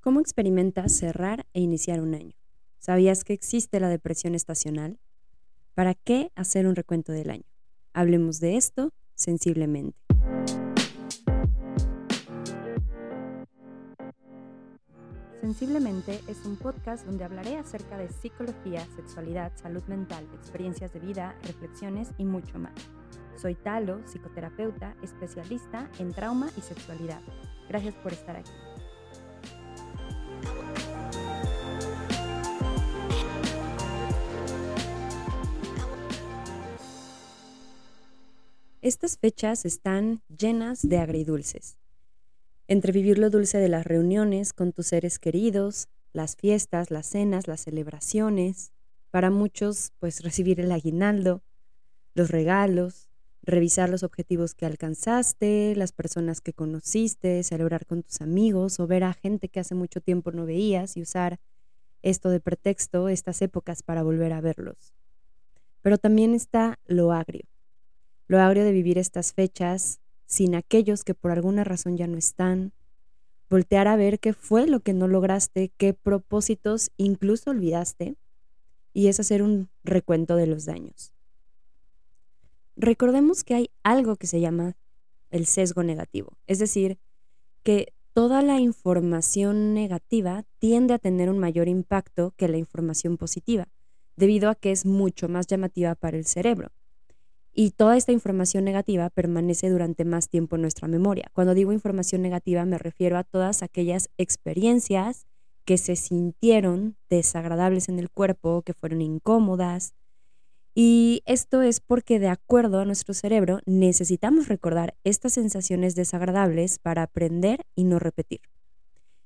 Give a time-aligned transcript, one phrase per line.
[0.00, 2.32] ¿Cómo experimentas cerrar e iniciar un año?
[2.78, 4.98] ¿Sabías que existe la depresión estacional?
[5.74, 7.44] ¿Para qué hacer un recuento del año?
[7.92, 9.98] Hablemos de esto sensiblemente.
[15.42, 21.36] Sensiblemente es un podcast donde hablaré acerca de psicología, sexualidad, salud mental, experiencias de vida,
[21.42, 22.72] reflexiones y mucho más.
[23.36, 27.20] Soy Talo, psicoterapeuta, especialista en trauma y sexualidad.
[27.68, 28.50] Gracias por estar aquí.
[38.90, 41.78] Estas fechas están llenas de agridulces.
[42.66, 47.46] Entre vivir lo dulce de las reuniones con tus seres queridos, las fiestas, las cenas,
[47.46, 48.72] las celebraciones,
[49.12, 51.44] para muchos, pues recibir el aguinaldo,
[52.14, 53.08] los regalos,
[53.44, 59.04] revisar los objetivos que alcanzaste, las personas que conociste, celebrar con tus amigos o ver
[59.04, 61.38] a gente que hace mucho tiempo no veías y usar
[62.02, 64.94] esto de pretexto, estas épocas para volver a verlos.
[65.80, 67.46] Pero también está lo agrio,
[68.30, 72.72] lo agrio de vivir estas fechas sin aquellos que por alguna razón ya no están,
[73.48, 78.14] voltear a ver qué fue lo que no lograste, qué propósitos incluso olvidaste,
[78.92, 81.12] y es hacer un recuento de los daños.
[82.76, 84.76] Recordemos que hay algo que se llama
[85.30, 87.00] el sesgo negativo, es decir,
[87.64, 93.66] que toda la información negativa tiende a tener un mayor impacto que la información positiva,
[94.14, 96.70] debido a que es mucho más llamativa para el cerebro.
[97.52, 101.30] Y toda esta información negativa permanece durante más tiempo en nuestra memoria.
[101.32, 105.26] Cuando digo información negativa me refiero a todas aquellas experiencias
[105.64, 109.94] que se sintieron desagradables en el cuerpo, que fueron incómodas.
[110.74, 117.02] Y esto es porque de acuerdo a nuestro cerebro necesitamos recordar estas sensaciones desagradables para
[117.02, 118.40] aprender y no repetir.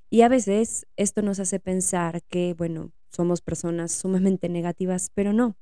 [0.09, 5.57] Y a veces esto nos hace pensar que, bueno, somos personas sumamente negativas, pero no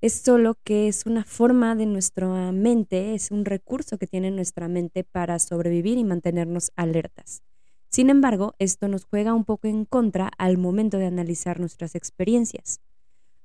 [0.00, 4.68] es solo que es una forma de nuestra mente, es un recurso que tiene nuestra
[4.68, 7.42] mente para sobrevivir y mantenernos alertas.
[7.88, 12.80] Sin embargo, esto nos juega un poco en contra al momento de analizar nuestras experiencias.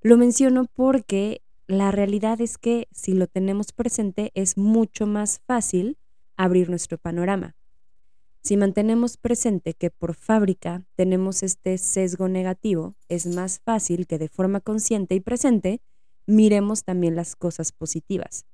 [0.01, 5.97] Lo menciono porque la realidad es que si lo tenemos presente es mucho más fácil
[6.35, 7.55] abrir nuestro panorama.
[8.43, 14.27] Si mantenemos presente que por fábrica tenemos este sesgo negativo, es más fácil que de
[14.27, 15.79] forma consciente y presente
[16.25, 18.45] miremos también las cosas positivas.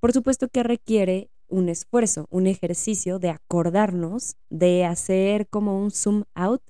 [0.00, 6.24] Por supuesto que requiere un esfuerzo, un ejercicio de acordarnos, de hacer como un zoom
[6.34, 6.62] out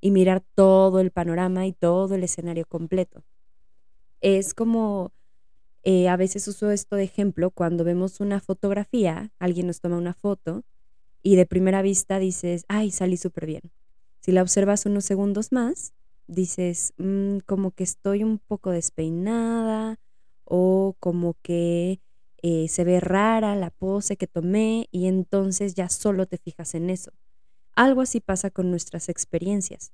[0.00, 3.24] y mirar todo el panorama y todo el escenario completo.
[4.20, 5.12] Es como,
[5.82, 10.14] eh, a veces uso esto de ejemplo, cuando vemos una fotografía, alguien nos toma una
[10.14, 10.62] foto
[11.22, 13.62] y de primera vista dices, ay, salí súper bien.
[14.20, 15.92] Si la observas unos segundos más,
[16.26, 19.98] dices, mm, como que estoy un poco despeinada
[20.44, 22.00] o como que
[22.42, 26.90] eh, se ve rara la pose que tomé y entonces ya solo te fijas en
[26.90, 27.12] eso.
[27.74, 29.92] Algo así pasa con nuestras experiencias.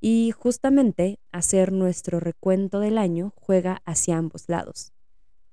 [0.00, 4.92] Y justamente hacer nuestro recuento del año juega hacia ambos lados.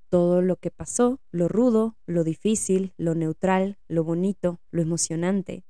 [0.10, 5.64] Todo lo que pasó, lo rudo, lo difícil, lo neutral, lo bonito, lo emocionante,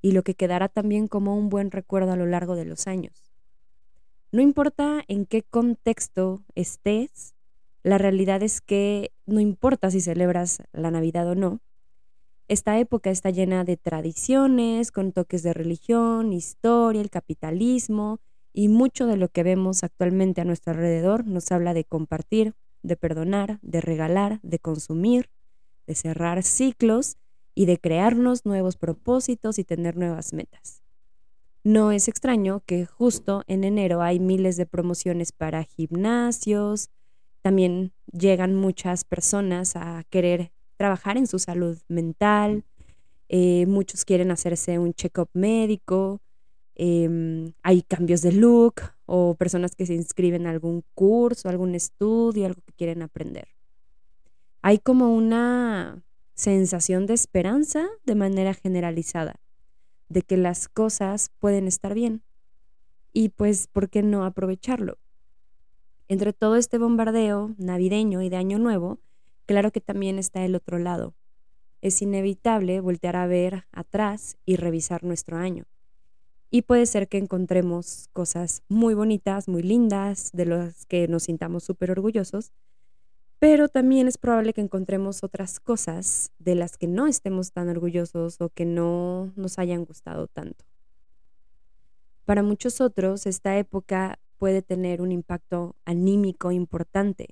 [0.00, 3.21] y lo que quedará también como un buen recuerdo a lo largo de los años.
[4.32, 7.34] No importa en qué contexto estés,
[7.82, 11.60] la realidad es que no importa si celebras la Navidad o no,
[12.48, 18.20] esta época está llena de tradiciones, con toques de religión, historia, el capitalismo
[18.54, 22.96] y mucho de lo que vemos actualmente a nuestro alrededor nos habla de compartir, de
[22.96, 25.28] perdonar, de regalar, de consumir,
[25.86, 27.18] de cerrar ciclos
[27.54, 30.81] y de crearnos nuevos propósitos y tener nuevas metas.
[31.64, 36.90] No es extraño que justo en enero hay miles de promociones para gimnasios,
[37.40, 42.64] también llegan muchas personas a querer trabajar en su salud mental,
[43.28, 46.20] eh, muchos quieren hacerse un check-up médico,
[46.74, 52.46] em, hay cambios de look o personas que se inscriben a algún curso, algún estudio,
[52.46, 53.46] algo que quieren aprender.
[54.62, 56.02] Hay como una
[56.34, 59.41] sensación de esperanza de manera generalizada
[60.12, 62.22] de que las cosas pueden estar bien.
[63.12, 64.98] Y pues, ¿por qué no aprovecharlo?
[66.08, 68.98] Entre todo este bombardeo navideño y de Año Nuevo,
[69.46, 71.14] claro que también está el otro lado.
[71.80, 75.64] Es inevitable voltear a ver atrás y revisar nuestro año.
[76.50, 81.64] Y puede ser que encontremos cosas muy bonitas, muy lindas, de las que nos sintamos
[81.64, 82.52] súper orgullosos,
[83.42, 88.40] pero también es probable que encontremos otras cosas de las que no estemos tan orgullosos
[88.40, 90.64] o que no nos hayan gustado tanto.
[92.24, 97.30] Para muchos otros, esta época puede tener un impacto anímico importante.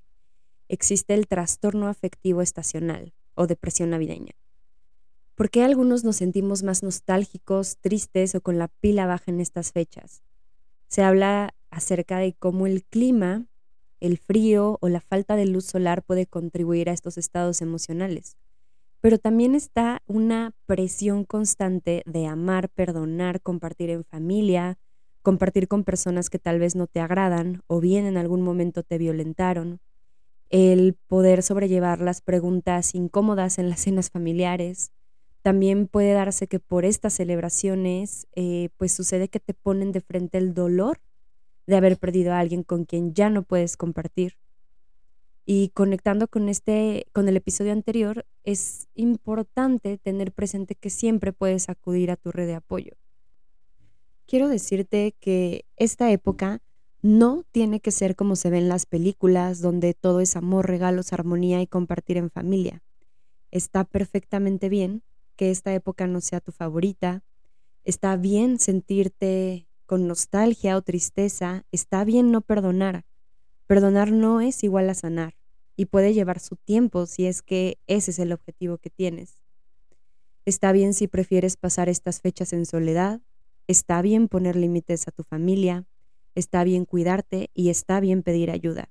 [0.67, 4.33] Existe el trastorno afectivo estacional o depresión navideña.
[5.37, 9.71] ¿Por qué algunos nos sentimos más nostálgicos, tristes o con la pila baja en estas
[9.71, 10.25] fechas?
[10.89, 13.47] Se habla acerca de cómo el clima,
[14.01, 18.37] el frío o la falta de luz solar puede contribuir a estos estados emocionales.
[19.01, 24.79] Pero también está una presión constante de amar, perdonar, compartir en familia,
[25.23, 28.99] compartir con personas que tal vez no te agradan o bien en algún momento te
[28.99, 29.81] violentaron,
[30.51, 34.93] el poder sobrellevar las preguntas incómodas en las cenas familiares,
[35.43, 40.39] también puede darse que por estas celebraciones, eh, pues sucede que te ponen de frente
[40.39, 41.01] el dolor
[41.71, 44.37] de haber perdido a alguien con quien ya no puedes compartir.
[45.47, 51.69] Y conectando con este, con el episodio anterior, es importante tener presente que siempre puedes
[51.69, 52.93] acudir a tu red de apoyo.
[54.27, 56.61] Quiero decirte que esta época
[57.03, 61.13] no tiene que ser como se ve en las películas, donde todo es amor, regalos,
[61.13, 62.83] armonía y compartir en familia.
[63.51, 65.03] Está perfectamente bien
[65.37, 67.25] que esta época no sea tu favorita.
[67.85, 71.65] Está bien sentirte con nostalgia o tristeza.
[71.73, 73.05] Está bien no perdonar.
[73.67, 75.35] Perdonar no es igual a sanar
[75.75, 79.43] y puede llevar su tiempo si es que ese es el objetivo que tienes.
[80.45, 83.21] Está bien si prefieres pasar estas fechas en soledad.
[83.67, 85.85] Está bien poner límites a tu familia.
[86.37, 88.91] Está bien cuidarte y está bien pedir ayuda.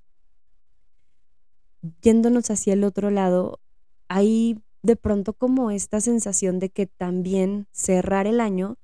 [2.02, 3.62] Yéndonos hacia el otro lado,
[4.10, 8.78] hay de pronto como esta sensación de que también cerrar el año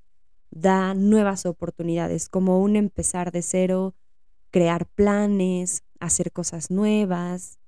[0.56, 3.94] da nuevas oportunidades, como un empezar de cero,
[4.50, 7.60] crear planes, hacer cosas nuevas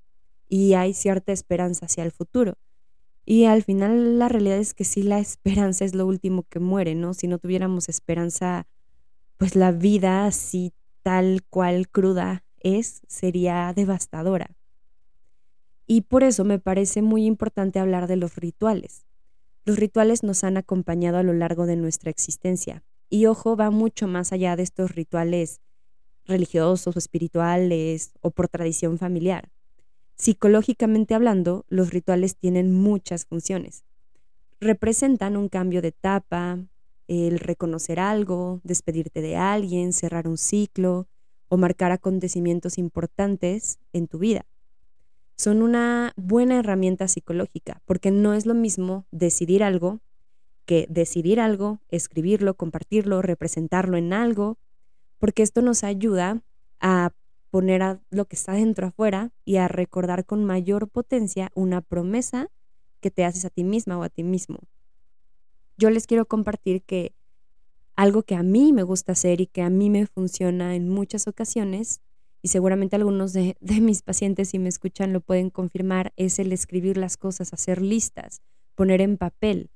[0.47, 2.57] y hay cierta esperanza hacia el futuro.
[3.25, 6.95] Y al final la realidad es que sí, la esperanza es lo último que muere,
[6.95, 7.13] ¿no?
[7.13, 8.67] Si no tuviéramos esperanza,
[9.35, 10.73] pues la vida así
[11.03, 14.55] tal cual cruda es, sería devastadora.
[15.85, 19.06] Y por eso me parece muy importante hablar de los rituales.
[19.67, 22.85] Los rituales nos han acompañado a lo largo de nuestra existencia.
[23.09, 25.59] Y ojo, va mucho más allá de estos rituales
[26.23, 29.49] religiosos o espirituales o por tradición familiar.
[30.15, 33.83] Psicológicamente hablando, los rituales tienen muchas funciones.
[34.61, 36.59] Representan un cambio de etapa,
[37.09, 41.09] el reconocer algo, despedirte de alguien, cerrar un ciclo
[41.49, 44.45] o marcar acontecimientos importantes en tu vida
[45.37, 50.01] son una buena herramienta psicológica, porque no es lo mismo decidir algo
[50.67, 54.59] que decidir algo, escribirlo, compartirlo, representarlo en algo,
[55.17, 56.43] porque esto nos ayuda
[56.81, 57.13] a
[57.49, 62.51] poner a lo que está dentro afuera y a recordar con mayor potencia una promesa
[62.99, 64.59] que te haces a ti misma o a ti mismo.
[65.77, 67.13] Yo les quiero compartir que
[67.95, 71.27] algo que a mí me gusta hacer y que a mí me funciona en muchas
[71.29, 72.01] ocasiones
[72.47, 76.95] y seguramente algunos de, mis pacientes, si me escuchan, lo pueden confirmar, es el escribir
[76.95, 78.41] las cosas, hacer listas,
[78.73, 79.69] poner en papel,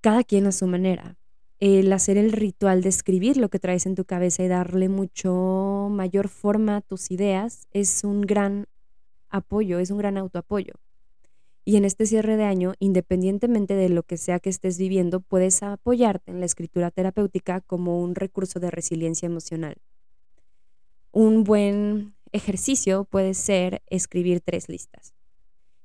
[0.00, 1.18] cada quien a su manera.
[1.60, 5.88] El hacer el ritual de escribir lo que traes en tu cabeza y darle mucho
[5.90, 8.68] mayor forma a tus ideas es un gran
[9.28, 10.72] apoyo, es un gran autoapoyo.
[11.66, 15.62] Y en este cierre de año, independientemente de lo que sea que estés viviendo, puedes
[15.62, 19.76] apoyarte en la escritura terapéutica como un recurso de resiliencia emocional.
[21.18, 25.14] Un buen ejercicio puede ser escribir tres listas.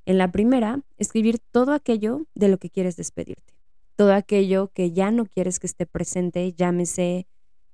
[0.05, 3.53] En la primera, escribir todo aquello de lo que quieres despedirte.
[3.95, 7.27] Todo aquello que ya no quieres que esté presente, llámese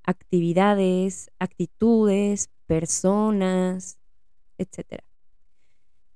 [0.04, 3.98] actividades, actitudes, personas,
[4.60, 5.02] etc.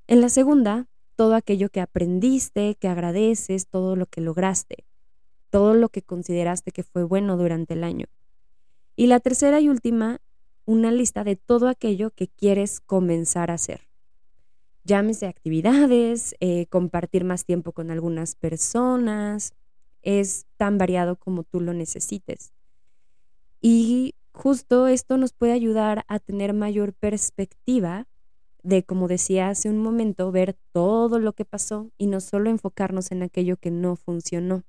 [0.05, 4.85] En la segunda, todo aquello que aprendiste, que agradeces, todo lo que lograste,
[5.49, 8.05] todo lo que consideraste que fue bueno durante el año.
[8.95, 10.21] Y la tercera y última
[10.65, 13.87] una lista de todo aquello que quieres comenzar a hacer.
[14.83, 19.53] Llámese actividades, eh, compartir más tiempo con algunas personas,
[20.01, 22.53] es tan variado como tú lo necesites.
[23.61, 28.07] Y justo esto nos puede ayudar a tener mayor perspectiva
[28.63, 33.11] de, como decía hace un momento, ver todo lo que pasó y no solo enfocarnos
[33.11, 34.63] en aquello que no funcionó.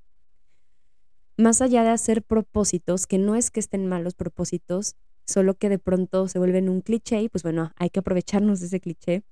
[1.36, 4.96] Más allá de hacer propósitos, que no es que estén malos propósitos,
[5.32, 8.66] solo que de pronto se vuelven un cliché y pues bueno, hay que aprovecharnos de
[8.66, 9.22] ese cliché.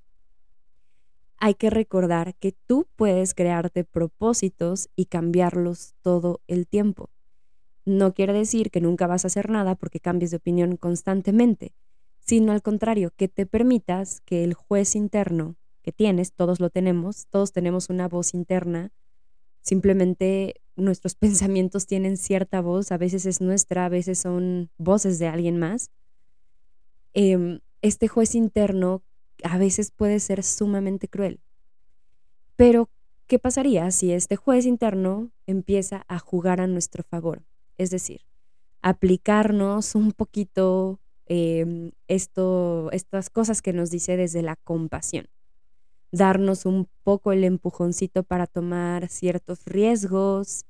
[1.36, 7.10] Hay que recordar que tú puedes crearte propósitos y cambiarlos todo el tiempo.
[7.84, 11.72] No quiere decir que nunca vas a hacer nada porque cambies de opinión constantemente,
[12.18, 17.26] sino al contrario, que te permitas que el juez interno que tienes, todos lo tenemos,
[17.30, 18.92] todos tenemos una voz interna,
[19.62, 25.28] simplemente nuestros pensamientos tienen cierta voz, a veces es nuestra, a veces son voces de
[25.28, 25.90] alguien más.
[27.12, 29.02] Em, este juez interno
[29.42, 31.40] a veces puede ser sumamente cruel.
[32.56, 32.90] Pero,
[33.26, 37.42] ¿qué pasaría si este juez interno empieza a jugar a nuestro favor?
[37.78, 38.20] Es decir,
[38.82, 45.26] aplicarnos un poquito em, esto, estas cosas que nos dice desde la compasión
[46.12, 50.64] darnos un poco el empujoncito para tomar ciertos riesgos,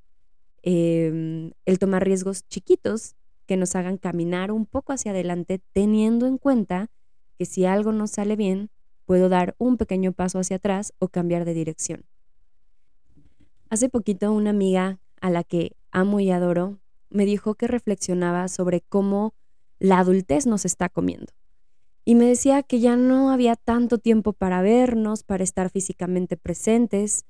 [0.62, 6.38] em, el tomar riesgos chiquitos que nos hagan caminar un poco hacia adelante, teniendo en
[6.38, 6.90] cuenta
[7.38, 8.70] que si algo no sale bien,
[9.06, 12.04] puedo dar un pequeño paso hacia atrás o cambiar de dirección.
[13.68, 18.82] Hace poquito una amiga a la que amo y adoro me dijo que reflexionaba sobre
[18.82, 19.34] cómo
[19.78, 21.32] la adultez nos está comiendo
[22.04, 27.24] y me decía que ya no había tanto tiempo para vernos, para estar físicamente presentes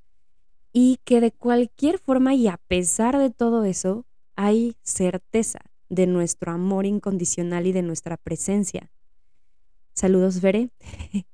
[0.72, 4.04] y que de cualquier forma y a pesar de todo eso,
[4.36, 8.90] hay certeza de nuestro amor incondicional y de nuestra presencia.
[9.92, 10.70] Saludos, Veré.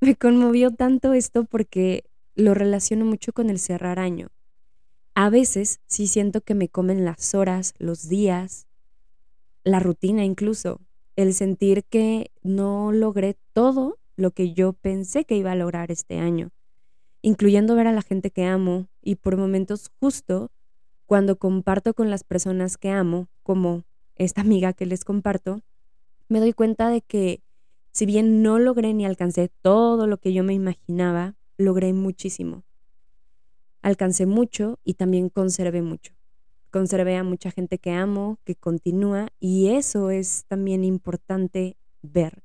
[0.00, 2.04] me conmovió tanto esto porque
[2.34, 4.28] lo relaciono mucho con el cerrar año.
[5.14, 8.68] A veces sí siento que me comen las horas, los días,
[9.64, 10.80] la rutina incluso
[11.16, 16.20] el sentir que no logré todo lo que yo pensé que iba a lograr este
[16.20, 16.50] año,
[17.28, 20.50] incluyendo ver a la gente que amo y por momentos justo
[21.04, 23.84] cuando comparto con las personas que amo, como
[24.16, 25.60] esta amiga que les comparto,
[26.28, 27.42] me doy cuenta de que
[27.92, 32.64] si bien no logré ni alcancé todo lo que yo me imaginaba, logré muchísimo.
[33.82, 36.14] Alcancé mucho y también conservé mucho
[36.70, 42.42] conservé a mucha gente que amo, que continúa, y eso es también importante ver.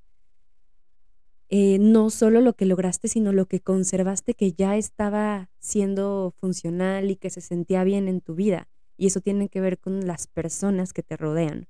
[1.55, 7.11] Eh, no solo lo que lograste, sino lo que conservaste que ya estaba siendo funcional
[7.11, 8.67] y que se sentía bien en tu vida.
[8.97, 11.67] Y eso tiene que ver con las personas que te rodean.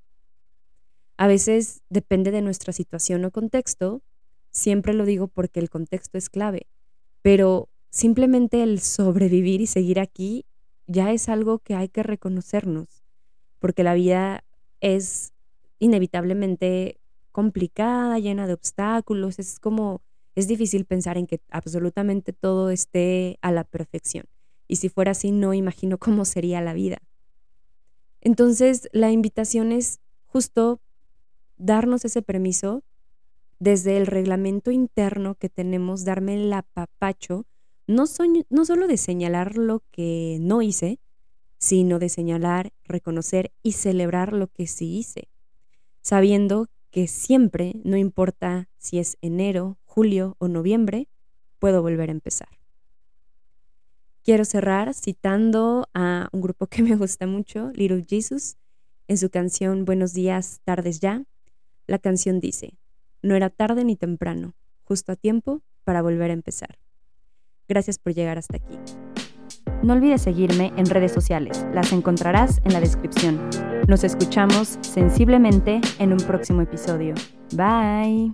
[1.18, 4.02] A veces depende de nuestra situación o contexto,
[4.52, 6.68] siempre lo digo porque el contexto es clave,
[7.22, 10.46] pero simplemente el sobrevivir y seguir aquí
[10.88, 13.04] ya es algo que hay que reconocernos,
[13.60, 14.46] porque la vida
[14.80, 15.34] es
[15.80, 17.02] inevitablemente
[17.34, 20.02] complicada, llena de obstáculos, es como,
[20.36, 24.26] es difícil pensar en que absolutamente todo esté a la perfección.
[24.70, 27.00] Y si fuera así, no imagino cómo sería la vida.
[28.22, 30.80] Entonces, la invitación es justo
[31.58, 32.84] darnos ese permiso
[33.60, 37.46] desde el reglamento interno que tenemos, darme el apapacho
[37.88, 38.06] no,
[38.50, 41.00] no solo de señalar lo que no hice,
[41.58, 45.30] sino de señalar, reconocer y celebrar lo que sí hice,
[46.02, 51.10] sabiendo que siempre, no importa si es enero, julio o noviembre,
[51.58, 52.50] puedo volver a empezar.
[54.22, 58.58] Quiero cerrar citando a un grupo que me gusta mucho, Little Jesus,
[59.08, 61.24] en su canción Buenos días, tardes ya.
[61.88, 62.78] La canción dice,
[63.24, 66.78] no era tarde ni temprano, justo a tiempo para volver a empezar.
[67.68, 68.78] Gracias por llegar hasta aquí.
[69.82, 73.50] No olvides seguirme en redes sociales, las encontrarás en la descripción.
[73.88, 77.16] Nos escuchamos sensiblemente en un próximo episodio.
[77.52, 78.34] Bye.